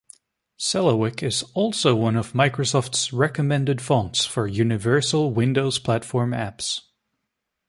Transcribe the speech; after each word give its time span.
Selawik 0.57 1.21
is 1.21 1.43
also 1.53 1.93
one 1.93 2.15
of 2.15 2.33
Microsoft's 2.33 3.13
recommended 3.13 3.81
fonts 3.83 4.25
for 4.25 4.47
Universal 4.47 5.31
Windows 5.31 5.77
Platform 5.77 6.31
apps. 6.31 6.79